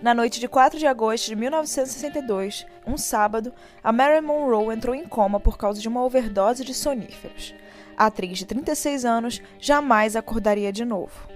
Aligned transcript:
Na 0.00 0.12
noite 0.12 0.38
de 0.38 0.46
4 0.46 0.78
de 0.78 0.86
agosto 0.86 1.26
de 1.26 1.36
1962, 1.36 2.66
um 2.86 2.98
sábado, 2.98 3.52
a 3.82 3.90
Marilyn 3.90 4.26
Monroe 4.26 4.74
entrou 4.74 4.94
em 4.94 5.06
coma 5.06 5.40
por 5.40 5.56
causa 5.56 5.80
de 5.80 5.88
uma 5.88 6.04
overdose 6.04 6.64
de 6.64 6.74
soníferos. 6.74 7.54
A 7.96 8.06
atriz 8.06 8.38
de 8.38 8.44
36 8.44 9.06
anos 9.06 9.42
jamais 9.58 10.14
acordaria 10.14 10.70
de 10.70 10.84
novo. 10.84 11.26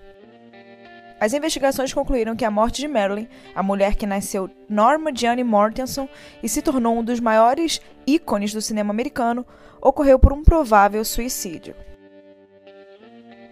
As 1.19 1.33
investigações 1.33 1.93
concluíram 1.93 2.37
que 2.37 2.45
a 2.45 2.51
morte 2.51 2.83
de 2.83 2.89
Marilyn, 2.89 3.29
a 3.55 3.63
mulher 3.63 3.95
que 3.95 4.07
nasceu 4.07 4.51
Norma 4.69 5.11
Jeanne 5.15 5.45
Mortensen 5.45 6.09
e 6.43 6.49
se 6.49 6.61
tornou 6.61 6.99
um 6.99 7.05
dos 7.05 7.19
maiores 7.19 7.81
ícones 8.07 8.53
do 8.53 8.61
cinema 8.61 8.91
americano, 8.91 9.45
ocorreu 9.81 10.19
por 10.19 10.33
um 10.33 10.43
provável 10.43 11.05
suicídio. 11.05 11.75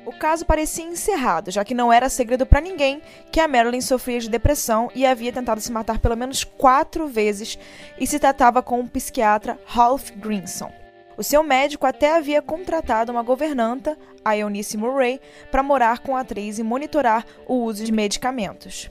O 0.09 0.13
caso 0.13 0.47
parecia 0.47 0.87
encerrado, 0.87 1.51
já 1.51 1.63
que 1.63 1.75
não 1.75 1.93
era 1.93 2.09
segredo 2.09 2.47
para 2.47 2.63
ninguém 2.63 3.03
que 3.31 3.39
a 3.39 3.47
Marilyn 3.47 3.83
sofria 3.83 4.19
de 4.19 4.31
depressão 4.31 4.91
e 4.95 5.05
havia 5.05 5.31
tentado 5.31 5.61
se 5.61 5.71
matar 5.71 5.99
pelo 5.99 6.17
menos 6.17 6.45
quatro 6.45 7.07
vezes 7.07 7.59
e 8.01 8.07
se 8.07 8.19
tratava 8.19 8.63
com 8.63 8.81
o 8.81 8.89
psiquiatra 8.89 9.61
Ralph 9.67 10.13
Grinson. 10.13 10.73
O 11.15 11.23
seu 11.23 11.43
médico 11.43 11.87
até 11.87 12.17
havia 12.17 12.41
contratado 12.41 13.13
uma 13.13 13.23
governanta, 13.23 13.99
a 14.25 14.35
Eunice 14.35 14.79
Murray, 14.79 15.21
para 15.51 15.63
morar 15.63 15.99
com 15.99 16.17
a 16.17 16.21
atriz 16.21 16.59
e 16.59 16.63
monitorar 16.63 17.27
o 17.47 17.57
uso 17.57 17.85
de 17.85 17.93
medicamentos. 17.93 18.91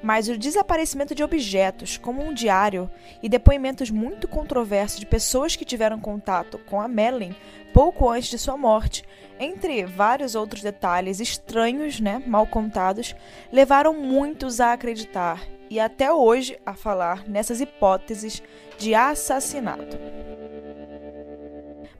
Mas 0.00 0.28
o 0.28 0.38
desaparecimento 0.38 1.12
de 1.12 1.24
objetos, 1.24 1.96
como 1.96 2.22
um 2.22 2.32
diário, 2.32 2.88
e 3.20 3.28
depoimentos 3.28 3.90
muito 3.90 4.28
controversos 4.28 5.00
de 5.00 5.06
pessoas 5.06 5.56
que 5.56 5.64
tiveram 5.64 5.98
contato 5.98 6.60
com 6.66 6.80
a 6.80 6.86
Marilyn 6.86 7.34
pouco 7.76 8.08
antes 8.08 8.30
de 8.30 8.38
sua 8.38 8.56
morte, 8.56 9.04
entre 9.38 9.84
vários 9.84 10.34
outros 10.34 10.62
detalhes 10.62 11.20
estranhos, 11.20 12.00
né, 12.00 12.22
mal 12.26 12.46
contados, 12.46 13.14
levaram 13.52 13.92
muitos 13.92 14.60
a 14.60 14.72
acreditar 14.72 15.46
e 15.68 15.78
até 15.78 16.10
hoje 16.10 16.58
a 16.64 16.72
falar 16.72 17.28
nessas 17.28 17.60
hipóteses 17.60 18.42
de 18.78 18.94
assassinato. 18.94 19.98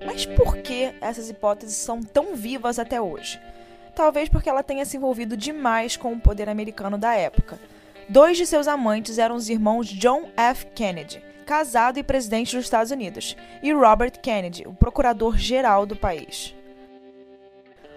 Mas 0.03 0.25
por 0.25 0.56
que 0.62 0.95
essas 0.98 1.28
hipóteses 1.28 1.77
são 1.77 2.03
tão 2.03 2.34
vivas 2.34 2.78
até 2.78 2.98
hoje? 2.98 3.39
Talvez 3.95 4.31
porque 4.31 4.48
ela 4.48 4.62
tenha 4.62 4.87
se 4.87 4.97
envolvido 4.97 5.37
demais 5.37 5.95
com 5.95 6.11
o 6.11 6.20
poder 6.20 6.48
americano 6.48 6.97
da 6.97 7.15
época. 7.15 7.59
Dois 8.09 8.37
de 8.37 8.47
seus 8.47 8.69
amantes 8.69 9.19
eram 9.19 9.35
os 9.35 9.49
irmãos 9.49 9.89
John 9.89 10.29
F. 10.37 10.67
Kennedy, 10.75 11.21
casado 11.45 11.99
e 11.99 12.05
presidente 12.05 12.55
dos 12.55 12.65
Estados 12.65 12.93
Unidos, 12.93 13.37
e 13.61 13.73
Robert 13.73 14.21
Kennedy, 14.21 14.62
o 14.67 14.73
procurador-geral 14.73 15.85
do 15.85 15.97
país. 15.97 16.55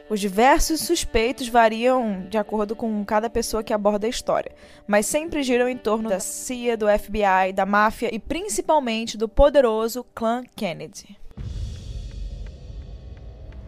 Os 0.10 0.20
diversos 0.20 0.82
suspeitos 0.82 1.48
variam 1.48 2.26
de 2.28 2.40
acordo 2.40 2.76
com 2.76 3.06
cada 3.06 3.30
pessoa 3.30 3.64
que 3.64 3.72
aborda 3.72 4.08
a 4.08 4.10
história, 4.10 4.52
mas 4.88 5.06
sempre 5.06 5.44
giram 5.44 5.70
em 5.70 5.78
torno 5.78 6.10
da 6.10 6.20
CIA, 6.20 6.76
do 6.76 6.88
FBI, 6.88 7.54
da 7.54 7.64
máfia 7.64 8.10
e 8.12 8.18
principalmente 8.18 9.16
do 9.16 9.30
poderoso 9.30 10.04
clã 10.16 10.44
Kennedy. 10.56 11.19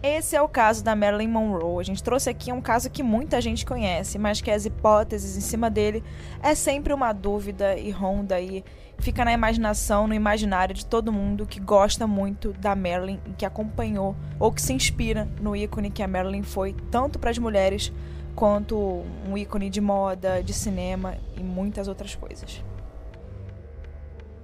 Esse 0.04 0.36
é 0.36 0.42
o 0.42 0.50
caso 0.50 0.84
da 0.84 0.96
Marilyn 0.96 1.28
Monroe. 1.28 1.80
A 1.80 1.84
gente 1.84 2.02
trouxe 2.02 2.28
aqui 2.28 2.52
um 2.52 2.60
caso 2.60 2.90
que 2.90 3.04
muita 3.04 3.40
gente 3.40 3.64
conhece, 3.64 4.18
mas 4.18 4.42
que 4.42 4.50
as 4.50 4.66
hipóteses 4.66 5.38
em 5.38 5.42
cima 5.42 5.70
dele 5.70 6.04
é 6.42 6.56
sempre 6.56 6.92
uma 6.92 7.14
dúvida 7.14 7.78
e 7.78 7.92
ronda 7.92 8.34
aí, 8.34 8.64
fica 8.98 9.24
na 9.24 9.32
imaginação, 9.32 10.08
no 10.08 10.16
imaginário 10.16 10.74
de 10.74 10.88
todo 10.88 11.12
mundo 11.12 11.46
que 11.46 11.60
gosta 11.60 12.08
muito 12.08 12.52
da 12.54 12.76
Marilyn 12.76 13.20
e 13.28 13.34
que 13.34 13.46
acompanhou 13.46 14.16
ou 14.40 14.52
que 14.52 14.62
se 14.62 14.74
inspira 14.74 15.30
no 15.40 15.56
ícone 15.56 15.92
que 15.92 16.02
a 16.02 16.08
Marilyn 16.08 16.42
foi, 16.42 16.76
tanto 16.90 17.20
para 17.20 17.30
as 17.30 17.38
mulheres 17.38 17.94
quanto 18.36 19.04
um 19.28 19.38
ícone 19.38 19.70
de 19.70 19.82
moda, 19.82 20.42
de 20.42 20.54
cinema 20.54 21.16
e 21.38 21.44
muitas 21.44 21.88
outras 21.88 22.16
coisas. 22.16 22.64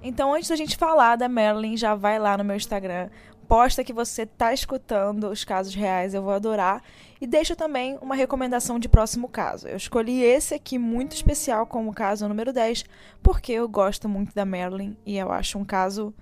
Então, 0.00 0.32
antes 0.32 0.48
da 0.48 0.54
gente 0.54 0.76
falar 0.76 1.16
da 1.16 1.28
Marilyn, 1.28 1.76
já 1.76 1.96
vai 1.96 2.20
lá 2.20 2.36
no 2.38 2.44
meu 2.44 2.54
Instagram, 2.54 3.08
posta 3.48 3.82
que 3.82 3.92
você 3.92 4.22
está 4.22 4.52
escutando 4.52 5.30
os 5.30 5.42
casos 5.42 5.74
reais, 5.74 6.12
eu 6.12 6.22
vou 6.22 6.32
adorar. 6.32 6.82
E 7.20 7.26
deixa 7.26 7.56
também 7.56 7.98
uma 8.00 8.14
recomendação 8.14 8.78
de 8.78 8.88
próximo 8.88 9.28
caso. 9.28 9.66
Eu 9.66 9.76
escolhi 9.76 10.22
esse 10.22 10.54
aqui 10.54 10.78
muito 10.78 11.16
especial 11.16 11.66
como 11.66 11.94
caso 11.94 12.28
número 12.28 12.52
10, 12.52 12.84
porque 13.22 13.52
eu 13.52 13.66
gosto 13.66 14.08
muito 14.08 14.34
da 14.34 14.44
Marilyn 14.44 14.94
e 15.04 15.16
eu 15.16 15.32
acho 15.32 15.58
um 15.58 15.64
caso 15.64 16.14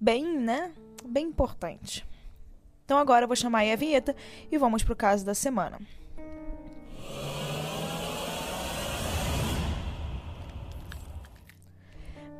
bem, 0.00 0.38
né, 0.38 0.72
bem 1.04 1.26
importante. 1.26 2.04
Então 2.84 2.98
agora 2.98 3.24
eu 3.24 3.28
vou 3.28 3.36
chamar 3.36 3.60
aí 3.60 3.72
a 3.72 3.76
vinheta 3.76 4.16
e 4.50 4.58
vamos 4.58 4.82
pro 4.82 4.96
caso 4.96 5.24
da 5.24 5.34
semana. 5.34 5.78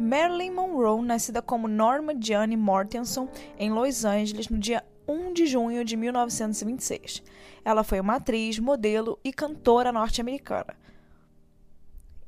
Marilyn 0.01 0.55
Monroe, 0.55 1.05
nascida 1.05 1.43
como 1.43 1.69
Norma 1.69 2.15
Jeanne 2.19 2.57
Mortenson 2.57 3.29
em 3.59 3.71
Los 3.71 4.03
Angeles 4.07 4.49
no 4.49 4.57
dia 4.57 4.83
1 5.07 5.35
de 5.35 5.45
junho 5.45 5.85
de 5.85 5.95
1926. 5.95 7.23
Ela 7.63 7.85
foi 7.85 8.01
uma 8.01 8.15
atriz, 8.15 8.59
modelo 8.59 9.19
e 9.23 9.31
cantora 9.31 9.93
norte-americana. 9.93 10.75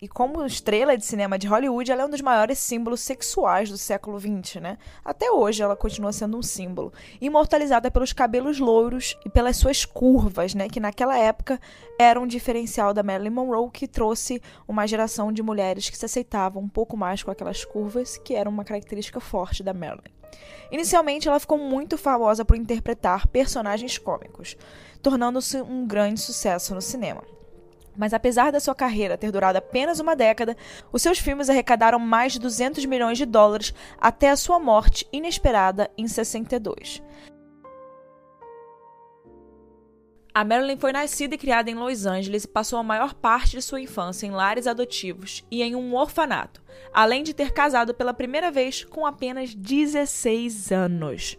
E 0.02 0.08
como 0.08 0.44
estrela 0.44 0.98
de 0.98 1.06
cinema 1.06 1.38
de 1.38 1.46
Hollywood, 1.46 1.92
ela 1.92 2.02
é 2.02 2.04
um 2.04 2.10
dos 2.10 2.20
maiores 2.20 2.58
símbolos 2.58 3.00
sexuais 3.02 3.70
do 3.70 3.78
século 3.78 4.18
XX, 4.18 4.56
né? 4.56 4.76
Até 5.04 5.30
hoje 5.30 5.62
ela 5.62 5.76
continua 5.76 6.12
sendo 6.12 6.36
um 6.36 6.42
símbolo. 6.42 6.92
Imortalizada 7.20 7.88
pelos 7.88 8.12
cabelos 8.12 8.58
louros 8.58 9.16
e 9.24 9.30
pelas 9.30 9.58
suas 9.58 9.84
curvas, 9.84 10.56
né? 10.56 10.68
Que 10.68 10.80
naquela 10.80 11.16
época 11.16 11.60
era 11.96 12.18
um 12.18 12.26
diferencial 12.26 12.92
da 12.92 13.04
Marilyn 13.04 13.30
Monroe, 13.30 13.70
que 13.70 13.86
trouxe 13.86 14.42
uma 14.66 14.88
geração 14.88 15.30
de 15.30 15.40
mulheres 15.40 15.88
que 15.88 15.96
se 15.96 16.04
aceitavam 16.04 16.60
um 16.60 16.68
pouco 16.68 16.96
mais 16.96 17.22
com 17.22 17.30
aquelas 17.30 17.64
curvas, 17.64 18.16
que 18.16 18.34
era 18.34 18.50
uma 18.50 18.64
característica 18.64 19.20
forte 19.20 19.62
da 19.62 19.72
Marilyn. 19.72 20.10
Inicialmente, 20.72 21.28
ela 21.28 21.38
ficou 21.38 21.58
muito 21.58 21.96
famosa 21.96 22.44
por 22.44 22.56
interpretar 22.56 23.28
personagens 23.28 23.98
cômicos, 23.98 24.56
tornando-se 25.00 25.62
um 25.62 25.86
grande 25.86 26.18
sucesso 26.18 26.74
no 26.74 26.82
cinema. 26.82 27.22
Mas 27.96 28.14
apesar 28.14 28.50
da 28.50 28.60
sua 28.60 28.74
carreira 28.74 29.18
ter 29.18 29.30
durado 29.30 29.58
apenas 29.58 30.00
uma 30.00 30.16
década, 30.16 30.56
os 30.92 31.02
seus 31.02 31.18
filmes 31.18 31.50
arrecadaram 31.50 31.98
mais 31.98 32.32
de 32.32 32.38
200 32.38 32.84
milhões 32.86 33.18
de 33.18 33.26
dólares 33.26 33.74
até 33.98 34.30
a 34.30 34.36
sua 34.36 34.58
morte 34.58 35.06
inesperada 35.12 35.90
em 35.96 36.08
62. 36.08 37.02
A 40.34 40.44
Marilyn 40.44 40.78
foi 40.78 40.92
nascida 40.92 41.34
e 41.34 41.38
criada 41.38 41.70
em 41.70 41.74
Los 41.74 42.06
Angeles 42.06 42.44
e 42.44 42.48
passou 42.48 42.78
a 42.78 42.82
maior 42.82 43.12
parte 43.12 43.50
de 43.50 43.60
sua 43.60 43.82
infância 43.82 44.26
em 44.26 44.30
lares 44.30 44.66
adotivos 44.66 45.44
e 45.50 45.62
em 45.62 45.76
um 45.76 45.94
orfanato, 45.94 46.62
além 46.90 47.22
de 47.22 47.34
ter 47.34 47.52
casado 47.52 47.92
pela 47.92 48.14
primeira 48.14 48.50
vez 48.50 48.82
com 48.82 49.04
apenas 49.04 49.54
16 49.54 50.72
anos. 50.72 51.36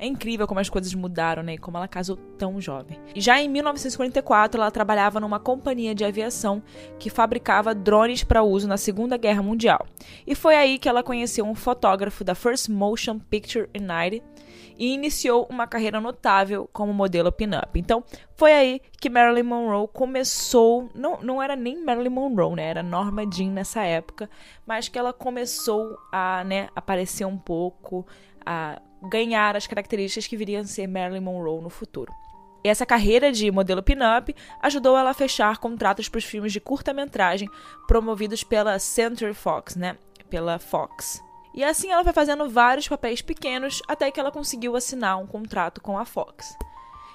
É 0.00 0.06
incrível 0.06 0.46
como 0.46 0.58
as 0.58 0.70
coisas 0.70 0.94
mudaram, 0.94 1.42
né? 1.42 1.54
E 1.54 1.58
como 1.58 1.76
ela 1.76 1.86
casou 1.86 2.16
tão 2.16 2.58
jovem. 2.58 2.98
Já 3.14 3.38
em 3.38 3.50
1944, 3.50 4.58
ela 4.58 4.70
trabalhava 4.70 5.20
numa 5.20 5.38
companhia 5.38 5.94
de 5.94 6.06
aviação 6.06 6.62
que 6.98 7.10
fabricava 7.10 7.74
drones 7.74 8.24
para 8.24 8.42
uso 8.42 8.66
na 8.66 8.78
Segunda 8.78 9.18
Guerra 9.18 9.42
Mundial. 9.42 9.86
E 10.26 10.34
foi 10.34 10.56
aí 10.56 10.78
que 10.78 10.88
ela 10.88 11.02
conheceu 11.02 11.44
um 11.44 11.54
fotógrafo 11.54 12.24
da 12.24 12.34
First 12.34 12.70
Motion 12.70 13.18
Picture 13.18 13.68
United 13.78 14.24
e 14.78 14.94
iniciou 14.94 15.46
uma 15.50 15.66
carreira 15.66 16.00
notável 16.00 16.66
como 16.72 16.94
modelo 16.94 17.30
pin-up. 17.30 17.78
Então, 17.78 18.02
foi 18.34 18.54
aí 18.54 18.80
que 18.98 19.10
Marilyn 19.10 19.42
Monroe 19.42 19.86
começou, 19.92 20.88
não, 20.94 21.18
não 21.20 21.42
era 21.42 21.54
nem 21.54 21.84
Marilyn 21.84 22.08
Monroe, 22.08 22.54
né? 22.54 22.70
Era 22.70 22.82
Norma 22.82 23.30
Jean 23.30 23.50
nessa 23.50 23.82
época, 23.82 24.30
mas 24.66 24.88
que 24.88 24.98
ela 24.98 25.12
começou 25.12 25.98
a, 26.10 26.42
né, 26.44 26.70
aparecer 26.74 27.26
um 27.26 27.36
pouco, 27.36 28.06
a 28.46 28.80
ganhar 29.02 29.56
as 29.56 29.66
características 29.66 30.26
que 30.26 30.36
viriam 30.36 30.62
a 30.62 30.64
ser 30.64 30.86
Marilyn 30.86 31.20
Monroe 31.20 31.62
no 31.62 31.70
futuro. 31.70 32.12
E 32.62 32.68
essa 32.68 32.84
carreira 32.84 33.32
de 33.32 33.50
modelo 33.50 33.82
pin-up 33.82 34.34
ajudou 34.60 34.96
ela 34.96 35.10
a 35.10 35.14
fechar 35.14 35.58
contratos 35.58 36.08
para 36.08 36.18
os 36.18 36.24
filmes 36.24 36.52
de 36.52 36.60
curta-metragem 36.60 37.48
promovidos 37.86 38.44
pela 38.44 38.78
Century 38.78 39.32
Fox, 39.32 39.76
né? 39.76 39.96
Pela 40.28 40.58
Fox. 40.58 41.22
E 41.54 41.64
assim 41.64 41.90
ela 41.90 42.04
foi 42.04 42.12
fazendo 42.12 42.48
vários 42.48 42.86
papéis 42.86 43.22
pequenos 43.22 43.82
até 43.88 44.10
que 44.10 44.20
ela 44.20 44.30
conseguiu 44.30 44.76
assinar 44.76 45.18
um 45.18 45.26
contrato 45.26 45.80
com 45.80 45.98
a 45.98 46.04
Fox. 46.04 46.54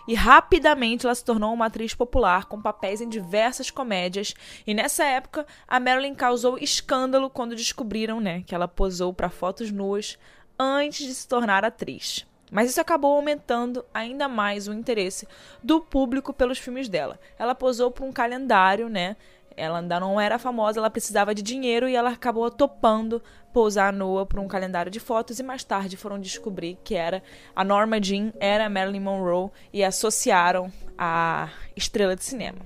E 0.07 0.13
rapidamente 0.13 1.05
ela 1.05 1.15
se 1.15 1.23
tornou 1.23 1.53
uma 1.53 1.65
atriz 1.65 1.95
popular 1.95 2.45
com 2.45 2.61
papéis 2.61 3.01
em 3.01 3.09
diversas 3.09 3.71
comédias. 3.71 4.33
E 4.65 4.73
nessa 4.73 5.03
época, 5.03 5.47
a 5.67 5.79
Marilyn 5.79 6.13
causou 6.13 6.57
escândalo 6.57 7.29
quando 7.29 7.55
descobriram, 7.55 8.19
né, 8.19 8.43
que 8.45 8.53
ela 8.53 8.67
posou 8.67 9.13
para 9.13 9.29
fotos 9.29 9.71
nuas 9.71 10.17
antes 10.57 11.05
de 11.05 11.13
se 11.13 11.27
tornar 11.27 11.65
atriz. 11.65 12.25
Mas 12.51 12.69
isso 12.69 12.79
acabou 12.79 13.15
aumentando 13.15 13.83
ainda 13.93 14.27
mais 14.27 14.67
o 14.67 14.73
interesse 14.73 15.27
do 15.63 15.81
público 15.81 16.31
pelos 16.33 16.57
filmes 16.57 16.87
dela. 16.87 17.19
Ela 17.37 17.55
posou 17.55 17.91
para 17.91 18.05
um 18.05 18.11
calendário, 18.11 18.87
né? 18.87 19.15
Ela 19.57 19.79
ainda 19.79 19.99
não 19.99 20.19
era 20.19 20.37
famosa, 20.37 20.79
ela 20.79 20.89
precisava 20.89 21.33
de 21.33 21.41
dinheiro 21.41 21.87
e 21.87 21.95
ela 21.95 22.11
acabou 22.11 22.49
topando 22.51 23.21
pousar 23.53 23.93
nua 23.93 24.25
para 24.25 24.41
um 24.41 24.47
calendário 24.47 24.91
de 24.91 24.99
fotos 24.99 25.39
e 25.39 25.43
mais 25.43 25.63
tarde 25.63 25.95
foram 25.95 26.19
descobrir 26.19 26.77
que 26.83 26.93
era 26.93 27.23
a 27.55 27.63
Norma 27.63 28.01
Jean 28.01 28.33
era 28.37 28.69
Marilyn 28.69 28.99
Monroe 28.99 29.49
e 29.71 29.81
associaram 29.81 30.69
a 30.97 31.49
estrela 31.75 32.17
de 32.17 32.25
cinema. 32.25 32.59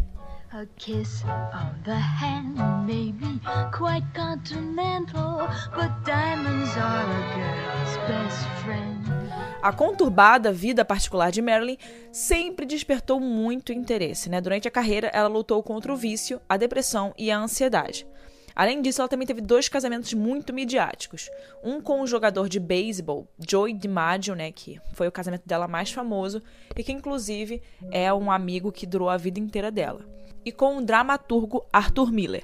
A 0.52 0.66
kiss 0.78 1.24
on 1.54 1.76
the 1.84 1.94
hand, 1.94 2.58
maybe 2.84 3.40
quite 3.72 4.04
continental, 4.16 5.48
but 5.76 5.92
diamonds 6.04 6.76
are 6.76 7.06
a 7.06 7.36
girl's 7.36 7.98
best 8.08 8.48
friend. 8.64 9.06
A 9.62 9.72
conturbada 9.72 10.52
vida 10.52 10.84
particular 10.84 11.30
de 11.30 11.40
Marilyn 11.40 11.78
sempre 12.12 12.66
despertou 12.66 13.20
muito 13.20 13.72
interesse. 13.72 14.28
Né? 14.28 14.42
Durante 14.42 14.68
a 14.68 14.72
carreira, 14.72 15.12
ela 15.14 15.28
lutou 15.28 15.62
contra 15.62 15.94
o 15.94 15.96
vício, 15.96 16.42
a 16.50 16.58
depressão 16.58 17.14
e 17.16 17.30
a 17.30 17.38
ansiedade. 17.38 18.08
Além 18.56 18.82
disso, 18.82 19.02
ela 19.02 19.08
também 19.08 19.28
teve 19.28 19.42
dois 19.42 19.70
casamentos 19.70 20.14
muito 20.14 20.54
midiáticos. 20.54 21.30
Um 21.64 21.82
com 21.82 22.02
o 22.02 22.08
jogador 22.08 22.50
de 22.50 22.60
beisebol, 22.60 23.28
Joey 23.40 23.74
DiMaggio, 23.74 24.36
né, 24.36 24.52
que 24.52 24.80
foi 24.94 25.08
o 25.08 25.12
casamento 25.12 25.48
dela 25.48 25.68
mais 25.68 25.92
famoso 25.92 26.42
e 26.76 26.84
que 26.84 26.92
inclusive 26.92 27.62
é 27.92 28.14
um 28.14 28.32
amigo 28.32 28.72
que 28.72 28.86
durou 28.86 29.10
a 29.10 29.18
vida 29.18 29.40
inteira 29.40 29.72
dela. 29.72 30.06
E 30.46 30.52
com 30.52 30.78
o 30.78 30.82
dramaturgo 30.82 31.66
Arthur 31.72 32.12
Miller. 32.12 32.44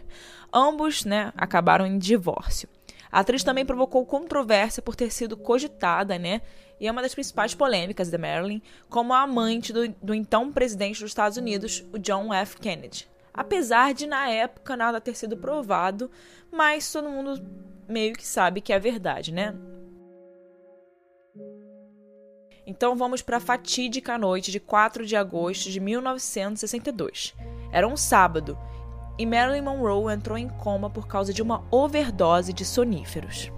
Ambos, 0.53 1.05
né, 1.05 1.31
acabaram 1.35 1.85
em 1.85 1.97
divórcio. 1.97 2.69
A 3.11 3.19
atriz 3.19 3.43
também 3.43 3.65
provocou 3.65 4.05
controvérsia 4.05 4.83
por 4.83 4.95
ter 4.95 5.11
sido 5.11 5.37
cogitada, 5.37 6.19
né, 6.19 6.41
e 6.79 6.87
é 6.87 6.91
uma 6.91 7.01
das 7.01 7.13
principais 7.13 7.55
polêmicas 7.55 8.09
de 8.09 8.17
Marilyn 8.17 8.61
como 8.89 9.13
a 9.13 9.21
amante 9.21 9.71
do, 9.71 9.87
do 10.01 10.13
então 10.13 10.51
presidente 10.51 10.99
dos 10.99 11.11
Estados 11.11 11.37
Unidos, 11.37 11.85
o 11.93 11.97
John 11.97 12.33
F. 12.33 12.57
Kennedy 12.57 13.07
apesar 13.35 13.93
de 13.93 14.07
na 14.07 14.29
época 14.29 14.77
nada 14.77 15.01
ter 15.01 15.15
sido 15.15 15.35
provado, 15.35 16.09
mas 16.51 16.91
todo 16.91 17.09
mundo 17.09 17.43
meio 17.87 18.13
que 18.13 18.25
sabe 18.25 18.61
que 18.61 18.71
é 18.71 18.79
verdade, 18.79 19.33
né? 19.33 19.53
Então 22.65 22.95
vamos 22.95 23.21
para 23.21 23.37
a 23.37 23.41
fatídica 23.41 24.17
noite 24.17 24.51
de 24.51 24.59
4 24.59 25.05
de 25.05 25.15
agosto 25.15 25.69
de 25.69 25.79
1962. 25.79 27.35
Era 27.71 27.87
um 27.87 27.95
sábado 27.95 28.57
e 29.17 29.25
Marilyn 29.25 29.61
Monroe 29.61 30.13
entrou 30.13 30.37
em 30.37 30.49
coma 30.49 30.89
por 30.89 31.07
causa 31.07 31.31
de 31.31 31.41
uma 31.41 31.63
overdose 31.69 32.51
de 32.51 32.65
soníferos. 32.65 33.51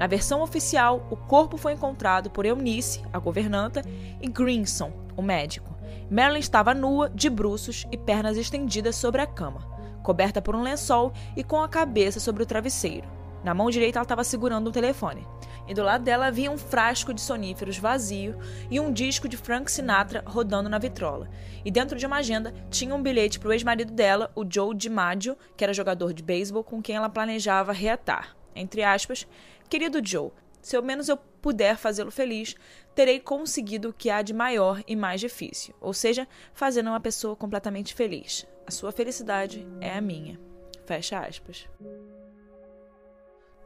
Na 0.00 0.06
versão 0.06 0.40
oficial, 0.40 1.06
o 1.10 1.16
corpo 1.16 1.58
foi 1.58 1.74
encontrado 1.74 2.30
por 2.30 2.46
Eunice, 2.46 3.02
a 3.12 3.18
governanta, 3.18 3.82
e 4.18 4.26
Grinson, 4.26 4.90
o 5.14 5.20
médico. 5.20 5.76
Marilyn 6.10 6.40
estava 6.40 6.72
nua, 6.72 7.10
de 7.10 7.28
bruços 7.28 7.86
e 7.92 7.98
pernas 7.98 8.38
estendidas 8.38 8.96
sobre 8.96 9.20
a 9.20 9.26
cama, 9.26 9.60
coberta 10.02 10.40
por 10.40 10.56
um 10.56 10.62
lençol 10.62 11.12
e 11.36 11.44
com 11.44 11.62
a 11.62 11.68
cabeça 11.68 12.18
sobre 12.18 12.42
o 12.42 12.46
travesseiro. 12.46 13.06
Na 13.44 13.52
mão 13.52 13.68
direita 13.68 13.98
ela 13.98 14.04
estava 14.04 14.24
segurando 14.24 14.70
um 14.70 14.72
telefone. 14.72 15.26
E 15.68 15.74
do 15.74 15.82
lado 15.82 16.02
dela 16.02 16.28
havia 16.28 16.50
um 16.50 16.56
frasco 16.56 17.12
de 17.12 17.20
soníferos 17.20 17.76
vazio 17.76 18.38
e 18.70 18.80
um 18.80 18.90
disco 18.90 19.28
de 19.28 19.36
Frank 19.36 19.70
Sinatra 19.70 20.24
rodando 20.26 20.70
na 20.70 20.78
vitrola. 20.78 21.28
E 21.62 21.70
dentro 21.70 21.98
de 21.98 22.06
uma 22.06 22.16
agenda 22.16 22.54
tinha 22.70 22.94
um 22.94 23.02
bilhete 23.02 23.38
para 23.38 23.50
o 23.50 23.52
ex-marido 23.52 23.92
dela, 23.92 24.32
o 24.34 24.46
Joe 24.50 24.74
DiMaggio, 24.74 25.36
que 25.58 25.62
era 25.62 25.74
jogador 25.74 26.14
de 26.14 26.22
beisebol 26.22 26.64
com 26.64 26.80
quem 26.80 26.96
ela 26.96 27.10
planejava 27.10 27.70
reatar. 27.70 28.34
Entre 28.54 28.82
aspas, 28.82 29.26
querido 29.70 30.04
Joe, 30.04 30.32
se 30.60 30.76
ao 30.76 30.82
menos 30.82 31.08
eu 31.08 31.16
puder 31.16 31.76
fazê-lo 31.76 32.10
feliz, 32.10 32.56
terei 32.94 33.20
conseguido 33.20 33.88
o 33.88 33.92
que 33.92 34.10
há 34.10 34.20
de 34.20 34.34
maior 34.34 34.82
e 34.86 34.94
mais 34.94 35.20
difícil, 35.20 35.74
ou 35.80 35.94
seja, 35.94 36.28
fazendo 36.52 36.88
uma 36.88 37.00
pessoa 37.00 37.36
completamente 37.36 37.94
feliz. 37.94 38.46
A 38.66 38.70
sua 38.70 38.92
felicidade 38.92 39.66
é 39.80 39.96
a 39.96 40.00
minha. 40.00 40.38
Fecha 40.84 41.20
aspas. 41.20 41.66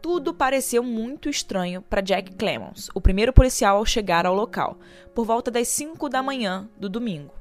Tudo 0.01 0.35
pareceu 0.35 0.83
muito 0.83 1.31
estranho 1.31 1.81
para 1.81 2.03
Jack 2.03 2.35
Clemons, 2.35 2.91
o 2.95 3.01
primeiro 3.01 3.33
policial 3.33 3.79
ao 3.79 3.87
chegar 3.87 4.27
ao 4.27 4.35
local, 4.35 4.79
por 5.15 5.25
volta 5.25 5.51
das 5.51 5.67
5 5.69 6.11
da 6.11 6.23
manhã 6.23 6.69
do 6.79 6.91
domingo. 6.91 7.33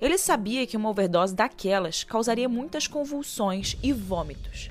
Ele 0.00 0.16
sabia 0.16 0.66
que 0.66 0.76
uma 0.76 0.88
overdose 0.88 1.34
daquelas 1.34 2.02
causaria 2.02 2.48
muitas 2.48 2.86
convulsões 2.86 3.76
e 3.82 3.92
vômitos. 3.92 4.70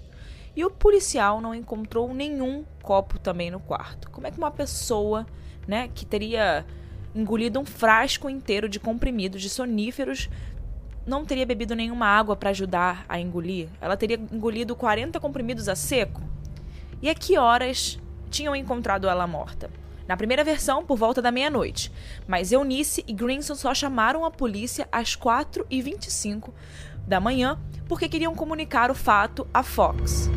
E 0.56 0.64
o 0.64 0.70
policial 0.70 1.42
não 1.42 1.54
encontrou 1.54 2.14
nenhum 2.14 2.64
copo 2.82 3.20
também 3.20 3.52
no 3.52 3.60
quarto. 3.60 4.10
Como 4.10 4.26
é 4.26 4.32
que 4.32 4.38
uma 4.38 4.52
pessoa, 4.52 5.26
né, 5.68 5.90
que 5.94 6.06
teria 6.06 6.66
engolido 7.14 7.60
um 7.60 7.66
frasco 7.66 8.30
inteiro 8.30 8.70
de 8.70 8.80
comprimidos 8.80 9.42
de 9.42 9.50
soníferos 9.50 10.30
não 11.06 11.24
teria 11.24 11.46
bebido 11.46 11.76
nenhuma 11.76 12.08
água 12.08 12.36
para 12.36 12.52
ajudar 12.52 13.06
a 13.10 13.20
engolir? 13.20 13.68
Ela 13.82 13.98
teria 13.98 14.18
engolido 14.32 14.76
40 14.76 15.20
comprimidos 15.20 15.68
a 15.68 15.76
seco? 15.76 16.22
E 17.02 17.10
a 17.10 17.14
que 17.14 17.38
horas 17.38 18.00
tinham 18.30 18.56
encontrado 18.56 19.10
ela 19.10 19.28
morta? 19.28 19.70
Na 20.08 20.16
primeira 20.16 20.44
versão, 20.44 20.86
por 20.86 20.98
volta 20.98 21.22
da 21.22 21.32
meia-noite, 21.32 21.92
mas 22.28 22.52
Eunice 22.52 23.04
e 23.08 23.14
Grinson 23.14 23.56
só 23.56 23.74
chamaram 23.74 24.24
a 24.24 24.32
polícia 24.32 24.88
às 24.92 25.16
4h25 25.16 26.52
da 27.08 27.20
manhã 27.20 27.60
porque 27.88 28.08
queriam 28.08 28.36
comunicar 28.36 28.92
o 28.92 28.96
fato 28.96 29.48
à 29.54 29.64
Fox. 29.64 30.30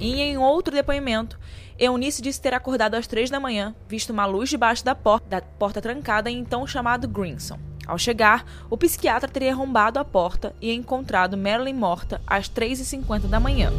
E 0.00 0.20
em 0.20 0.38
outro 0.38 0.72
depoimento, 0.72 1.38
Eunice 1.78 2.22
disse 2.22 2.40
ter 2.40 2.54
acordado 2.54 2.94
às 2.94 3.06
três 3.06 3.30
da 3.30 3.40
manhã, 3.40 3.74
visto 3.88 4.10
uma 4.10 4.26
luz 4.26 4.48
debaixo 4.48 4.84
da 4.84 4.94
porta, 4.94 5.26
da 5.28 5.40
porta 5.40 5.80
trancada 5.80 6.30
e 6.30 6.34
então 6.34 6.66
chamado 6.66 7.08
Grinson. 7.08 7.58
Ao 7.86 7.98
chegar, 7.98 8.44
o 8.68 8.76
psiquiatra 8.76 9.28
teria 9.28 9.52
arrombado 9.52 9.98
a 9.98 10.04
porta 10.04 10.54
e 10.60 10.72
encontrado 10.72 11.38
Marilyn 11.38 11.74
morta 11.74 12.20
às 12.26 12.48
3h50 12.48 13.28
da 13.28 13.40
manhã. 13.40 13.72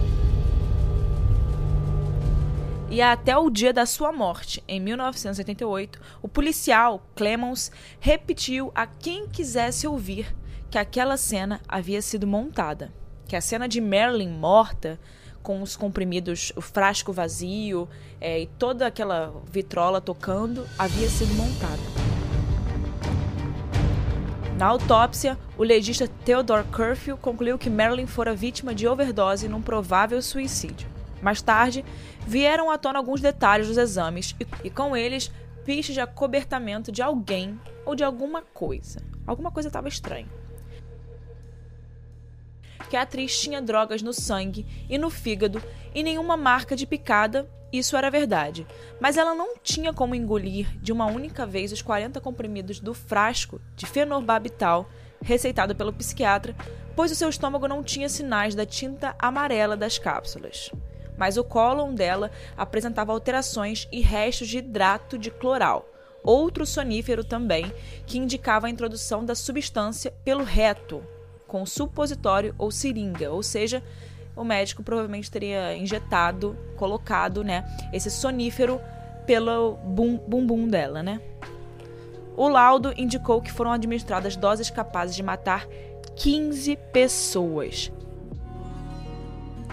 E 2.89 3.04
até 3.04 3.38
o 3.38 3.51
dia 3.51 3.72
da 3.72 3.86
sua 3.86 4.12
morte, 4.12 4.63
em 4.68 4.80
1988, 4.80 6.01
o 6.24 6.27
policial 6.27 7.06
Clemons 7.15 7.72
repetiu 8.00 8.72
a 8.74 8.88
quem 8.88 9.27
quisesse 9.27 9.86
ouvir 9.86 10.36
que 10.72 10.77
aquela 10.77 11.15
cena 11.15 11.62
havia 11.68 12.01
sido 12.01 12.25
montada, 12.25 12.92
que 13.27 13.36
a 13.36 13.42
cena 13.42 13.69
de 13.69 13.80
Marilyn 13.80 14.31
morta 14.31 15.00
com 15.41 15.62
os 15.62 15.75
comprimidos, 15.75 16.51
o 16.56 16.62
frasco 16.62 17.13
vazio 17.13 17.88
é, 18.19 18.41
e 18.41 18.47
toda 18.47 18.88
aquela 18.88 19.33
vitrola 19.51 20.00
tocando 20.01 20.68
havia 20.77 21.09
sido 21.09 21.33
montada. 21.36 21.81
Na 24.57 24.68
autópsia, 24.68 25.38
o 25.57 25.63
legista 25.63 26.07
Theodore 26.25 26.68
Curfew 26.68 27.18
concluiu 27.18 27.57
que 27.57 27.69
Marilyn 27.69 28.07
fora 28.07 28.36
vítima 28.36 28.75
de 28.75 28.88
overdose 28.88 29.47
num 29.47 29.62
provável 29.62 30.21
suicídio. 30.21 30.89
Mais 31.21 31.41
tarde, 31.41 31.86
vieram 32.27 32.69
à 32.69 32.77
tona 32.77 33.00
alguns 33.00 33.21
detalhes 33.21 33.68
dos 33.68 33.77
exames 33.77 34.36
e, 34.39 34.47
e 34.65 34.69
com 34.69 34.95
eles 34.95 35.31
pistas 35.63 35.94
de 35.94 36.01
acobertamento 36.01 36.91
de 36.91 37.01
alguém 37.01 37.59
ou 37.86 37.95
de 37.95 38.03
alguma 38.03 38.41
coisa. 38.41 39.01
Alguma 39.25 39.51
coisa 39.51 39.69
estava 39.69 39.88
estranha 39.88 40.38
que 42.90 42.96
a 42.96 43.02
atriz 43.02 43.40
tinha 43.40 43.62
drogas 43.62 44.01
no 44.01 44.13
sangue 44.13 44.65
e 44.89 44.98
no 44.98 45.10
fígado 45.10 45.62
e 45.94 46.03
nenhuma 46.03 46.38
marca 46.38 46.75
de 46.75 46.86
picada, 46.86 47.50
isso 47.72 47.96
era 47.96 48.10
verdade. 48.10 48.65
Mas 49.00 49.18
ela 49.18 49.36
não 49.36 49.56
tinha 49.58 49.94
como 49.94 50.15
engolir 50.15 50.68
de 50.82 50.92
uma 50.92 51.06
única 51.06 51.46
vez 51.46 51.72
os 51.72 51.82
40 51.82 52.20
comprimidos 52.22 52.80
do 52.80 52.94
frasco 52.94 53.62
de 53.75 53.86
fenobarbital 53.86 54.89
receitado 55.22 55.75
pelo 55.75 55.94
psiquiatra, 55.94 56.56
pois 56.96 57.12
o 57.12 57.15
seu 57.15 57.30
estômago 57.30 57.68
não 57.68 57.84
tinha 57.84 58.10
sinais 58.10 58.56
da 58.56 58.65
tinta 58.65 59.15
amarela 59.20 59.75
das 59.75 59.98
cápsulas. 59.98 60.72
Mas 61.18 61.38
o 61.38 61.44
cólon 61.44 61.94
dela 61.94 62.32
apresentava 62.56 63.12
alterações 63.12 63.88
e 63.92 64.00
restos 64.00 64.48
de 64.48 64.60
hidrato 64.60 65.18
de 65.18 65.30
cloral, 65.30 65.89
outro 66.24 66.65
sonífero 66.65 67.24
também, 67.24 67.72
que 68.06 68.18
indicava 68.18 68.68
a 68.68 68.70
introdução 68.70 69.25
da 69.25 69.36
substância 69.36 70.12
pelo 70.24 70.44
reto, 70.44 71.03
com 71.50 71.65
supositório 71.65 72.56
ou 72.58 72.72
seringa, 72.72 73.32
ou 73.32 73.44
seja, 73.44 73.84
o 74.36 74.44
médico 74.44 74.84
provavelmente 74.84 75.29
teria 75.29 75.75
injetado, 75.75 76.56
colocado, 76.77 77.44
né, 77.44 77.65
esse 77.91 78.10
sonífero 78.10 78.79
pelo 79.25 79.75
bum, 79.77 80.18
bumbum 80.18 80.68
dela, 80.68 81.03
né? 81.03 81.20
O 82.38 82.48
laudo 82.48 82.94
indicou 82.96 83.41
que 83.41 83.51
foram 83.51 83.72
administradas 83.72 84.38
doses 84.38 84.70
capazes 84.70 85.15
de 85.15 85.22
matar 85.22 85.68
15 86.15 86.77
pessoas. 86.94 87.91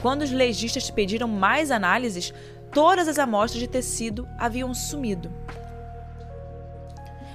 Quando 0.02 0.23
os 0.23 0.33
legistas 0.33 0.90
pediram 0.90 1.28
mais 1.28 1.71
análises, 1.71 2.35
todas 2.73 3.06
as 3.06 3.18
amostras 3.18 3.61
de 3.61 3.68
tecido 3.68 4.26
haviam 4.38 4.75
sumido. 4.75 5.30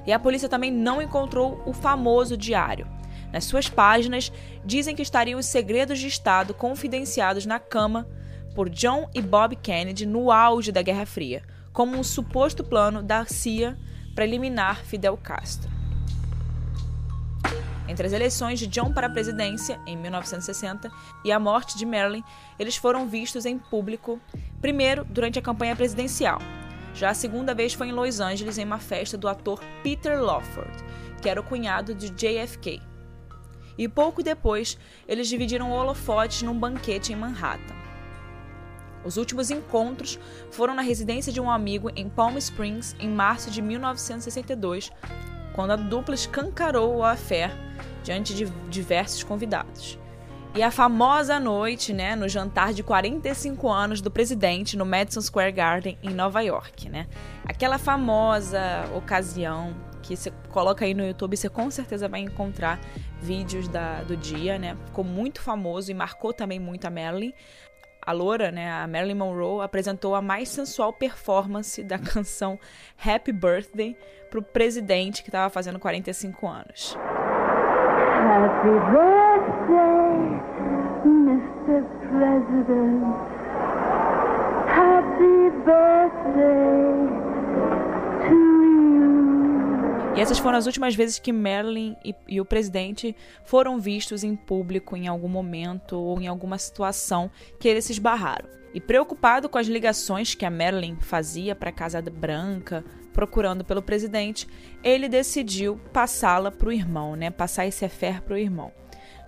E 0.06 0.12
a 0.12 0.20
polícia 0.20 0.50
também 0.50 0.72
não 0.72 1.02
encontrou 1.02 1.62
o 1.66 1.74
famoso 1.74 2.36
diário. 2.36 2.88
Nas 3.32 3.46
suas 3.46 3.70
páginas, 3.70 4.32
dizem 4.66 4.96
que 4.96 5.02
estariam 5.02 5.40
os 5.40 5.46
segredos 5.46 6.00
de 6.00 6.08
Estado 6.08 6.54
confidenciados 6.54 7.46
na 7.46 7.60
cama 7.60 8.08
por 8.54 8.70
John 8.70 9.10
e 9.14 9.22
Bob 9.22 9.56
Kennedy 9.56 10.06
no 10.06 10.32
auge 10.32 10.72
da 10.72 10.82
Guerra 10.82 11.06
Fria, 11.06 11.42
como 11.72 11.98
um 11.98 12.04
suposto 12.04 12.64
plano 12.64 13.02
da 13.02 13.26
CIA 13.26 13.78
para 14.14 14.26
eliminar 14.26 14.84
Fidel 14.84 15.18
Castro. 15.18 15.70
Entre 17.88 18.08
as 18.08 18.14
eleições 18.14 18.60
de 18.60 18.68
John 18.68 18.94
para 18.94 19.08
a 19.08 19.10
presidência, 19.10 19.80
em 19.86 19.98
1960, 19.98 20.90
e 21.26 21.32
a 21.32 21.40
morte 21.40 21.78
de 21.78 21.86
Marilyn, 21.86 22.24
eles 22.58 22.78
foram 22.78 23.08
vistos 23.08 23.46
em 23.46 23.58
público, 23.58 24.20
primeiro 24.62 25.04
durante 25.06 25.40
a 25.40 25.42
campanha 25.42 25.76
presidencial. 25.76 26.40
Já 26.94 27.10
a 27.10 27.14
segunda 27.14 27.54
vez 27.54 27.74
foi 27.74 27.88
em 27.88 27.92
Los 27.92 28.20
Angeles, 28.20 28.58
em 28.58 28.66
uma 28.66 28.80
festa 28.80 29.18
do 29.18 29.28
ator 29.28 29.62
Peter 29.84 30.22
Lawford, 30.22 30.72
que 31.22 31.30
era 31.30 31.40
o 31.42 31.44
cunhado 31.44 31.94
de 31.94 32.10
JFK. 32.10 32.82
E 33.84 33.88
pouco 33.88 34.22
depois 34.22 34.78
eles 35.08 35.28
dividiram 35.28 35.72
holofotes 35.72 36.44
num 36.44 36.58
banquete 36.58 37.12
em 37.12 37.16
Manhattan. 37.16 37.74
Os 39.04 39.18
últimos 39.18 39.50
encontros 39.50 40.20
foram 40.52 40.76
na 40.76 40.84
residência 40.84 41.34
de 41.34 41.42
um 41.42 41.50
amigo 41.50 41.90
em 41.96 42.08
Palm 42.08 42.38
Springs 42.38 42.96
em 43.00 43.10
março 43.10 43.50
de 43.50 43.60
1962, 43.60 44.92
quando 45.56 45.72
a 45.72 45.76
dupla 45.76 46.14
escancarou 46.14 46.98
o 46.98 47.04
affair 47.04 47.50
diante 48.04 48.36
de 48.36 48.46
diversos 48.70 49.24
convidados. 49.24 49.98
E 50.54 50.62
a 50.62 50.70
famosa 50.70 51.40
noite, 51.40 51.92
né, 51.92 52.16
no 52.16 52.30
jantar 52.30 52.74
de 52.74 52.84
45 52.84 53.68
anos 53.68 54.00
do 54.00 54.12
presidente 54.12 54.78
no 54.78 54.86
Madison 54.86 55.22
Square 55.22 55.54
Garden 55.54 55.98
em 56.04 56.12
Nova 56.12 56.42
York, 56.42 56.88
né? 56.88 57.08
Aquela 57.46 57.80
famosa 57.80 58.86
ocasião 58.94 59.74
você 60.16 60.32
coloca 60.50 60.86
aí 60.86 60.94
no 60.94 61.06
YouTube, 61.06 61.36
você 61.36 61.50
com 61.50 61.70
certeza 61.70 62.08
vai 62.08 62.22
encontrar 62.22 62.80
vídeos 63.22 63.68
da, 63.68 64.02
do 64.04 64.16
dia, 64.18 64.58
né? 64.58 64.78
Ficou 64.86 65.04
muito 65.04 65.42
famoso 65.42 65.92
e 65.92 65.94
marcou 65.94 66.34
também 66.34 66.60
muito 66.60 66.86
a 66.86 66.90
Marilyn. 66.90 67.34
A 68.04 68.12
loura, 68.12 68.52
né, 68.52 68.72
a 68.72 68.88
Marilyn 68.88 69.14
Monroe, 69.14 69.64
apresentou 69.64 70.16
a 70.16 70.22
mais 70.24 70.50
sensual 70.50 70.92
performance 70.92 71.84
da 71.84 72.00
canção 72.00 72.60
Happy 72.98 73.32
Birthday 73.32 73.96
para 74.30 74.40
o 74.40 74.44
presidente 74.44 75.22
que 75.22 75.30
estava 75.30 75.50
fazendo 75.52 75.78
45 75.78 76.48
anos. 76.48 76.98
Happy 78.22 78.70
birthday, 78.92 80.22
Mr. 81.06 81.84
President. 82.10 83.04
Happy 84.68 85.50
birthday. 85.66 87.21
E 90.16 90.20
essas 90.20 90.40
foram 90.40 90.58
as 90.58 90.66
últimas 90.66 90.94
vezes 90.94 91.20
que 91.20 91.32
Marilyn 91.32 91.96
e, 92.04 92.14
e, 92.28 92.42
o 92.42 92.46
presidente 92.46 93.16
foram 93.46 93.80
vistos 93.80 94.24
em 94.24 94.36
público 94.36 94.98
em 94.98 95.08
algum 95.08 95.30
momento 95.30 95.98
ou 95.98 96.20
em 96.20 96.28
alguma 96.28 96.58
situação 96.58 97.32
que 97.58 97.68
eles 97.68 97.86
se 97.86 97.94
esbarraram. 97.94 98.50
E 98.74 98.82
preocupado 98.82 99.48
com 99.48 99.58
as 99.58 99.68
ligações 99.68 100.36
que 100.36 100.46
a 100.46 100.52
Marilyn 100.52 100.98
fazia 101.00 101.56
para 101.56 101.70
a 101.70 101.74
Casa 101.74 102.02
Branca, 102.02 102.84
procurando 103.14 103.64
pelo 103.64 103.82
presidente, 103.82 104.48
ele 104.84 105.08
decidiu 105.08 105.80
passá-la 105.94 106.52
para 106.52 106.70
o 106.70 106.74
irmão, 106.74 107.16
né? 107.16 107.30
Passar 107.30 107.66
esse 107.66 107.86
affair 107.86 108.22
para 108.22 108.34
o 108.34 108.38
irmão. 108.38 108.72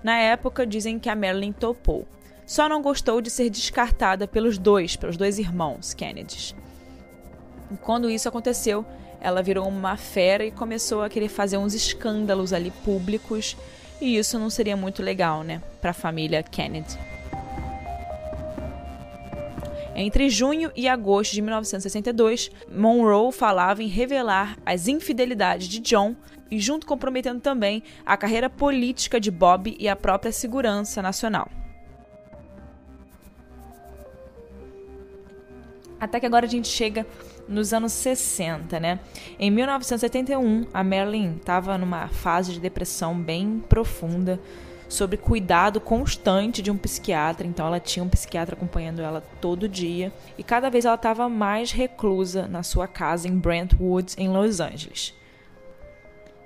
Na 0.04 0.18
época, 0.18 0.66
dizem 0.66 1.00
que 1.00 1.10
a 1.10 1.16
Marilyn 1.16 1.54
topou. 1.54 2.06
Só 2.46 2.68
não 2.68 2.82
gostou 2.82 3.22
de 3.22 3.30
ser 3.30 3.50
descartada 3.50 4.28
pelos 4.28 4.58
dois, 4.58 4.98
pelos 4.98 5.16
dois 5.16 5.40
irmãos 5.40 5.94
Kennedy. 5.94 6.56
E 7.72 7.78
quando 7.78 8.10
isso 8.10 8.28
aconteceu, 8.28 8.86
ela 9.24 9.42
virou 9.42 9.66
uma 9.68 9.96
fera 9.96 10.46
e 10.46 10.52
começou 10.52 11.02
a 11.02 11.10
querer 11.10 11.30
fazer 11.30 11.58
uns 11.58 11.74
escândalos 11.74 12.52
ali 12.52 12.70
públicos, 12.84 13.56
e 14.02 14.18
isso 14.18 14.38
não 14.38 14.50
seria 14.50 14.76
muito 14.76 15.02
legal, 15.02 15.44
né, 15.44 15.62
para 15.80 15.92
a 15.92 15.94
família 15.94 16.44
Kennedy. 16.44 17.00
Entre 19.96 20.30
junho 20.30 20.72
e 20.76 20.90
agosto 20.90 21.34
de 21.34 21.42
1962, 21.42 22.52
Monroe 22.70 23.32
falava 23.32 23.82
em 23.82 23.88
revelar 23.88 24.58
as 24.66 24.88
infidelidades 24.88 25.68
de 25.68 25.80
John 25.80 26.16
e 26.52 26.60
junto 26.60 26.86
comprometendo 26.86 27.40
também 27.40 27.82
a 28.06 28.18
carreira 28.18 28.50
política 28.50 29.20
de 29.20 29.32
Bob 29.32 29.76
e 29.80 29.88
a 29.88 29.96
própria 29.96 30.32
segurança 30.32 31.02
nacional. 31.02 31.50
Até 36.00 36.20
que 36.20 36.26
agora 36.26 36.46
a 36.46 36.50
gente 36.50 36.68
chega 36.68 37.08
nos 37.48 37.74
anos 37.74 37.92
60, 37.94 38.80
né? 38.80 39.00
Em 39.38 39.52
1971, 39.52 40.68
a 40.74 40.84
Marilyn 40.84 41.36
estava 41.38 41.78
numa 41.78 42.08
fase 42.08 42.54
de 42.54 42.60
depressão 42.60 43.20
bem 43.20 43.64
profunda 43.68 44.40
sobre 44.88 45.18
cuidado 45.18 45.82
constante 45.82 46.62
de 46.62 46.70
um 46.70 46.78
psiquiatra. 46.78 47.48
Então 47.48 47.66
ela 47.66 47.80
tinha 47.80 48.04
um 48.04 48.10
psiquiatra 48.10 48.56
acompanhando 48.56 49.02
ela 49.02 49.22
todo 49.42 49.68
dia 49.68 50.14
e 50.38 50.44
cada 50.44 50.70
vez 50.70 50.86
ela 50.86 50.96
estava 50.96 51.28
mais 51.28 51.72
reclusa 51.72 52.48
na 52.48 52.64
sua 52.64 52.88
casa 52.88 53.28
em 53.28 53.38
Brentwood, 53.38 54.14
em 54.18 54.30
Los 54.30 54.60
Angeles. 54.60 55.14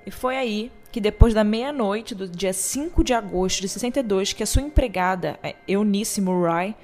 E 0.06 0.10
foi 0.10 0.36
aí 0.36 0.72
que 0.90 1.00
depois 1.00 1.34
da 1.34 1.44
meia-noite 1.44 2.14
do 2.14 2.26
dia 2.26 2.52
5 2.52 3.04
de 3.04 3.12
agosto 3.12 3.60
de 3.60 3.68
62 3.68 4.32
que 4.32 4.42
a 4.42 4.46
sua 4.46 4.62
empregada, 4.62 5.38
Eunice 5.66 6.20
Murray, 6.20 6.74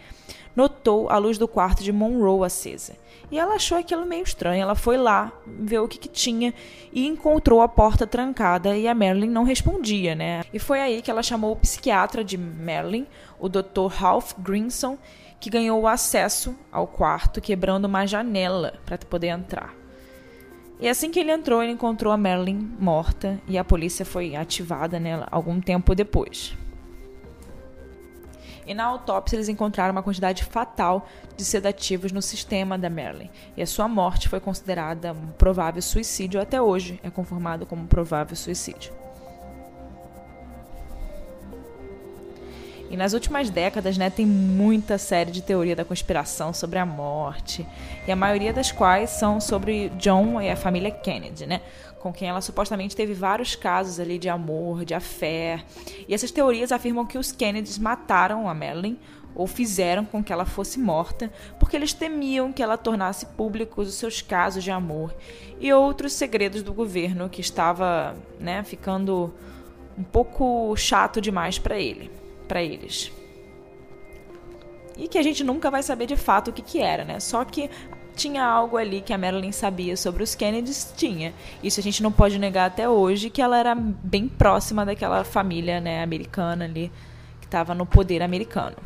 notou 0.55 1.09
a 1.09 1.17
luz 1.17 1.39
do 1.39 1.49
quarto 1.49 1.83
de 1.83 1.91
Monroe 1.91 2.45
acesa. 2.45 2.95
E 3.35 3.39
ela 3.41 3.57
achou 3.57 3.77
aquilo 3.77 4.07
meio 4.07 4.23
estranho. 4.23 4.63
Ela 4.63 4.77
foi 4.77 4.97
lá 4.97 5.33
ver 5.45 5.81
o 5.81 5.89
que, 5.89 5.99
que 5.99 6.09
tinha 6.09 6.55
e 6.93 7.05
encontrou 7.05 7.63
a 7.63 7.67
porta 7.67 8.07
trancada 8.07 8.77
e 8.77 8.87
a 8.87 8.95
Marilyn 8.95 9.29
não 9.29 9.43
respondia, 9.43 10.15
né? 10.15 10.45
E 10.53 10.61
foi 10.61 10.81
aí 10.81 11.03
que 11.03 11.11
ela 11.11 11.21
chamou 11.21 11.51
o 11.51 11.57
psiquiatra 11.57 12.23
de 12.23 12.39
Marilyn, 12.39 13.09
o 13.41 13.49
Dr. 13.49 13.89
Ralph 13.89 14.35
Grinson, 14.39 14.97
que 15.41 15.51
ganhou 15.51 15.85
acesso 15.89 16.55
ao 16.71 16.87
quarto 16.87 17.41
quebrando 17.41 17.87
uma 17.87 18.07
janela 18.07 18.75
para 18.87 18.97
poder 18.99 19.31
entrar. 19.31 19.75
E 20.79 20.89
assim 20.89 21.11
que 21.11 21.19
ele 21.19 21.33
entrou, 21.33 21.61
ele 21.61 21.73
encontrou 21.73 22.13
a 22.13 22.17
Marilyn 22.17 22.61
morta 22.79 23.41
e 23.49 23.59
a 23.59 23.65
polícia 23.65 24.05
foi 24.05 24.37
ativada 24.37 25.01
nela 25.01 25.27
algum 25.29 25.61
tempo 25.61 25.93
depois. 25.93 26.57
E 28.67 28.75
na 28.75 28.85
autópsia 28.85 29.37
eles 29.37 29.49
encontraram 29.49 29.93
uma 29.93 30.03
quantidade 30.03 30.45
fatal 30.45 31.07
de 31.37 31.45
sedativos 31.45 32.13
no 32.13 32.23
sistema 32.23 32.79
da 32.79 32.89
Marilyn. 32.89 33.29
E 33.57 33.63
a 33.63 33.67
sua 33.67 33.89
morte 33.89 34.29
foi 34.29 34.41
considerada 34.41 35.13
um 35.13 35.27
provável 35.39 35.83
suicídio, 35.83 36.41
até 36.41 36.61
hoje 36.61 36.99
é 37.03 37.11
conformado 37.11 37.67
como 37.67 37.87
provável 37.87 38.37
suicídio. 38.37 38.93
E 42.91 42.97
nas 42.97 43.13
últimas 43.13 43.51
décadas, 43.51 43.99
né, 43.99 44.09
tem 44.09 44.25
muita 44.25 44.99
série 44.99 45.33
de 45.33 45.43
teoria 45.43 45.75
da 45.75 45.85
conspiração 45.85 46.53
sobre 46.53 46.79
a 46.79 46.87
morte, 46.87 47.67
e 48.07 48.13
a 48.13 48.15
maioria 48.15 48.53
das 48.53 48.71
quais 48.71 49.11
são 49.11 49.41
sobre 49.41 49.89
John 49.99 50.41
e 50.41 50.49
a 50.49 50.55
família 50.55 50.93
Kennedy, 50.93 51.45
né? 51.45 51.61
Com 52.05 52.13
quem 52.13 52.29
ela 52.29 52.43
supostamente 52.43 52.95
teve 52.95 53.15
vários 53.15 53.57
casos 53.57 53.99
ali 53.99 54.19
de 54.19 54.29
amor, 54.29 54.85
de 54.85 54.93
afé. 54.93 55.65
E 56.07 56.13
essas 56.13 56.31
teorias 56.31 56.71
afirmam 56.71 57.07
que 57.07 57.17
os 57.17 57.33
Kennedys 57.33 57.79
mataram 57.79 58.47
a 58.47 58.53
Marilyn 58.53 58.99
ou 59.35 59.47
fizeram 59.47 60.05
com 60.05 60.23
que 60.23 60.31
ela 60.31 60.45
fosse 60.45 60.79
morta, 60.79 61.33
porque 61.59 61.75
eles 61.75 61.95
temiam 61.95 62.53
que 62.53 62.63
ela 62.63 62.77
tornasse 62.77 63.25
públicos 63.25 63.89
os 63.89 63.95
seus 63.95 64.21
casos 64.21 64.63
de 64.63 64.71
amor 64.71 65.17
e 65.59 65.73
outros 65.73 66.13
segredos 66.13 66.63
do 66.63 66.75
governo 66.75 67.31
que 67.31 67.41
estava, 67.41 68.15
né, 68.39 68.63
ficando 68.63 69.33
um 69.97 70.05
pouco 70.05 70.77
chato 70.77 71.23
demais 71.23 71.59
para 71.59 71.79
ele 71.79 72.11
para 72.47 72.63
eles. 72.63 73.11
E 74.95 75.09
que 75.09 75.17
a 75.17 75.23
gente 75.23 75.43
nunca 75.43 75.71
vai 75.71 75.83
saber 75.83 76.05
de 76.05 76.17
fato 76.17 76.49
o 76.49 76.53
que, 76.53 76.61
que 76.61 76.81
era, 76.81 77.03
né? 77.03 77.19
Só 77.19 77.47
que 77.47 77.71
tinha 78.15 78.45
algo 78.45 78.77
ali 78.77 79.01
que 79.01 79.13
a 79.13 79.19
Marilyn 79.19 79.53
sabia 79.53 79.97
sobre 79.97 80.23
os 80.23 80.35
Kennedys, 80.35 80.93
tinha. 80.97 81.35
Isso 81.63 81.81
a 81.81 81.83
gente 81.83 82.03
não 82.03 82.13
pode 82.13 82.39
negar 82.39 82.67
até 82.67 82.89
hoje, 82.89 83.31
que 83.31 83.43
ela 83.43 83.59
era 83.59 83.75
bem 83.75 84.29
próxima 84.29 84.85
daquela 84.85 85.25
família 85.25 85.81
né, 85.81 86.03
americana 86.03 86.65
ali, 86.65 86.91
que 87.41 87.47
estava 87.47 87.75
no 87.75 87.85
poder 87.85 88.23
americano. 88.23 88.77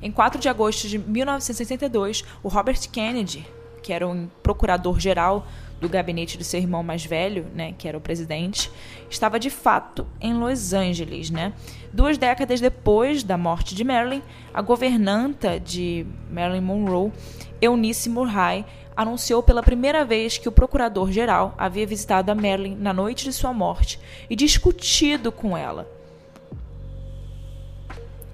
Em 0.00 0.12
4 0.12 0.40
de 0.40 0.48
agosto 0.48 0.86
de 0.86 0.98
1962, 0.98 2.24
o 2.42 2.48
Robert 2.48 2.78
Kennedy, 2.90 3.46
que 3.82 3.92
era 3.92 4.06
o 4.06 4.28
procurador-geral 4.42 5.46
do 5.80 5.88
gabinete 5.88 6.36
do 6.36 6.44
seu 6.44 6.60
irmão 6.60 6.82
mais 6.82 7.04
velho, 7.04 7.46
né, 7.54 7.74
que 7.76 7.86
era 7.86 7.96
o 7.96 8.00
presidente, 8.00 8.70
estava 9.08 9.38
de 9.38 9.50
fato 9.50 10.06
em 10.20 10.34
Los 10.34 10.72
Angeles, 10.72 11.30
né? 11.30 11.52
Duas 11.92 12.18
décadas 12.18 12.60
depois 12.60 13.22
da 13.22 13.38
morte 13.38 13.74
de 13.74 13.84
Marilyn, 13.84 14.22
a 14.52 14.60
governanta 14.60 15.58
de 15.58 16.06
Marilyn 16.30 16.60
Monroe, 16.60 17.12
Eunice 17.60 18.08
Murray, 18.08 18.64
anunciou 18.96 19.42
pela 19.42 19.62
primeira 19.62 20.04
vez 20.04 20.38
que 20.38 20.48
o 20.48 20.52
procurador-geral 20.52 21.54
havia 21.56 21.86
visitado 21.86 22.32
a 22.32 22.34
Marilyn 22.34 22.74
na 22.74 22.92
noite 22.92 23.24
de 23.24 23.32
sua 23.32 23.52
morte 23.52 24.00
e 24.28 24.34
discutido 24.34 25.30
com 25.30 25.56
ela. 25.56 25.88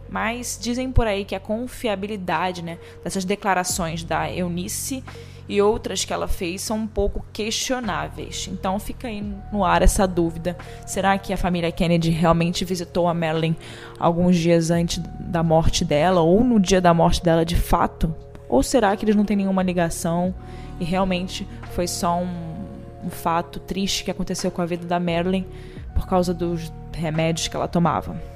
Mas 0.08 0.58
dizem 0.58 0.90
por 0.90 1.06
aí 1.06 1.24
que 1.24 1.34
a 1.34 1.40
confiabilidade 1.40 2.62
né, 2.62 2.78
dessas 3.02 3.24
declarações 3.24 4.02
da 4.04 4.32
Eunice 4.32 5.04
e 5.48 5.60
outras 5.60 6.04
que 6.04 6.12
ela 6.12 6.26
fez 6.26 6.62
são 6.62 6.78
um 6.78 6.86
pouco 6.86 7.24
questionáveis. 7.32 8.48
Então 8.50 8.78
fica 8.78 9.08
aí 9.08 9.22
no 9.52 9.64
ar 9.64 9.82
essa 9.82 10.06
dúvida: 10.06 10.56
será 10.86 11.16
que 11.18 11.32
a 11.32 11.36
família 11.36 11.70
Kennedy 11.70 12.10
realmente 12.10 12.64
visitou 12.64 13.08
a 13.08 13.14
Marilyn 13.14 13.54
alguns 13.98 14.36
dias 14.36 14.70
antes 14.70 14.98
da 15.20 15.42
morte 15.42 15.84
dela 15.84 16.20
ou 16.20 16.42
no 16.42 16.58
dia 16.58 16.80
da 16.80 16.94
morte 16.94 17.22
dela 17.22 17.44
de 17.44 17.56
fato? 17.56 18.14
Ou 18.48 18.62
será 18.62 18.96
que 18.96 19.04
eles 19.04 19.16
não 19.16 19.24
têm 19.24 19.36
nenhuma 19.36 19.62
ligação 19.62 20.34
e 20.78 20.84
realmente 20.84 21.46
foi 21.72 21.86
só 21.86 22.18
um, 22.18 23.06
um 23.06 23.10
fato 23.10 23.58
triste 23.60 24.04
que 24.04 24.10
aconteceu 24.10 24.50
com 24.50 24.62
a 24.62 24.66
vida 24.66 24.86
da 24.86 25.00
Marilyn 25.00 25.44
por 25.94 26.06
causa 26.06 26.32
dos 26.32 26.72
remédios 26.92 27.48
que 27.48 27.56
ela 27.56 27.68
tomava? 27.68 28.33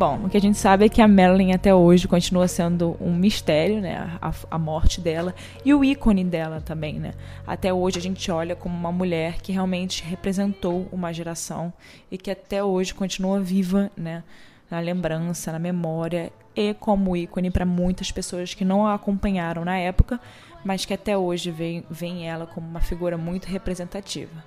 Bom, 0.00 0.18
o 0.24 0.30
que 0.30 0.36
a 0.38 0.40
gente 0.40 0.56
sabe 0.56 0.86
é 0.86 0.88
que 0.88 1.02
a 1.02 1.06
Marilyn 1.06 1.52
até 1.52 1.74
hoje 1.74 2.08
continua 2.08 2.48
sendo 2.48 2.96
um 2.98 3.14
mistério, 3.14 3.82
né? 3.82 4.16
A, 4.18 4.32
a, 4.50 4.58
morte 4.58 4.98
dela 4.98 5.34
e 5.62 5.74
o 5.74 5.84
ícone 5.84 6.24
dela 6.24 6.62
também, 6.62 6.98
né? 6.98 7.12
Até 7.46 7.70
hoje 7.70 7.98
a 7.98 8.00
gente 8.00 8.32
olha 8.32 8.56
como 8.56 8.74
uma 8.74 8.90
mulher 8.90 9.42
que 9.42 9.52
realmente 9.52 10.02
representou 10.02 10.88
uma 10.90 11.12
geração 11.12 11.70
e 12.10 12.16
que 12.16 12.30
até 12.30 12.64
hoje 12.64 12.94
continua 12.94 13.40
viva, 13.40 13.90
né? 13.94 14.24
Na 14.70 14.80
lembrança, 14.80 15.52
na 15.52 15.58
memória 15.58 16.32
e 16.56 16.72
como 16.72 17.14
ícone 17.14 17.50
para 17.50 17.66
muitas 17.66 18.10
pessoas 18.10 18.54
que 18.54 18.64
não 18.64 18.86
a 18.86 18.94
acompanharam 18.94 19.66
na 19.66 19.76
época, 19.76 20.18
mas 20.64 20.86
que 20.86 20.94
até 20.94 21.18
hoje 21.18 21.50
veem, 21.50 21.84
veem 21.90 22.26
ela 22.26 22.46
como 22.46 22.66
uma 22.66 22.80
figura 22.80 23.18
muito 23.18 23.48
representativa. 23.48 24.42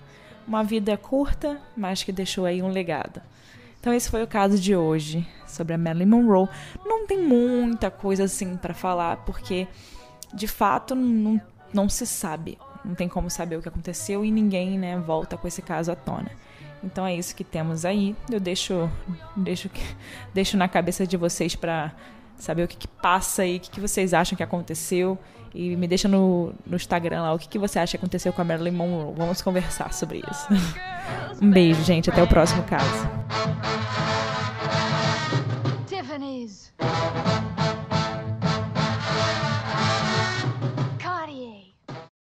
Uma 0.47 0.63
vida 0.63 0.97
curta, 0.97 1.61
mas 1.77 2.01
que 2.01 2.11
deixou 2.11 2.43
aí 2.43 2.63
um 2.63 2.69
legado. 2.69 3.21
Então 3.83 3.93
esse 3.93 4.09
foi 4.09 4.23
o 4.23 4.27
caso 4.27 4.57
de 4.57 4.73
hoje 4.73 5.27
sobre 5.45 5.73
a 5.73 5.77
Marilyn 5.77 6.05
Monroe. 6.05 6.47
Não 6.85 7.05
tem 7.05 7.21
muita 7.21 7.91
coisa 7.91 8.23
assim 8.23 8.55
para 8.55 8.73
falar, 8.73 9.17
porque 9.25 9.67
de 10.33 10.47
fato 10.47 10.95
não, 10.95 11.41
não 11.73 11.89
se 11.89 12.07
sabe. 12.07 12.57
Não 12.85 12.95
tem 12.95 13.09
como 13.09 13.29
saber 13.29 13.57
o 13.57 13.61
que 13.61 13.67
aconteceu 13.67 14.23
e 14.23 14.31
ninguém 14.31 14.79
né, 14.79 14.97
volta 14.97 15.35
com 15.35 15.45
esse 15.49 15.61
caso 15.61 15.91
à 15.91 15.97
tona. 15.97 16.31
Então 16.81 17.05
é 17.05 17.13
isso 17.13 17.35
que 17.35 17.43
temos 17.43 17.83
aí. 17.83 18.15
Eu 18.31 18.39
deixo, 18.39 18.89
deixo, 19.35 19.69
deixo 20.33 20.55
na 20.55 20.69
cabeça 20.69 21.05
de 21.05 21.17
vocês 21.17 21.53
para 21.53 21.91
saber 22.37 22.63
o 22.63 22.69
que, 22.69 22.77
que 22.77 22.87
passa 22.87 23.41
aí, 23.41 23.57
o 23.57 23.59
que, 23.59 23.69
que 23.69 23.81
vocês 23.81 24.13
acham 24.13 24.37
que 24.37 24.43
aconteceu. 24.43 25.19
E 25.53 25.75
me 25.75 25.89
deixa 25.89 26.07
no, 26.07 26.53
no 26.65 26.77
Instagram 26.77 27.23
lá 27.23 27.33
o 27.33 27.37
que, 27.37 27.49
que 27.49 27.59
você 27.59 27.79
acha 27.79 27.91
que 27.91 27.97
aconteceu 27.97 28.31
com 28.31 28.41
a 28.41 28.45
Marilyn 28.45 28.71
Monroe. 28.71 29.13
Vamos 29.17 29.41
conversar 29.41 29.93
sobre 29.93 30.23
isso. 30.31 30.47
um 31.43 31.51
beijo, 31.51 31.83
gente. 31.83 32.09
Até 32.09 32.23
o 32.23 32.27
próximo 32.27 32.63
caso. 32.63 33.22
Thank 36.79 37.17
you. 37.17 37.22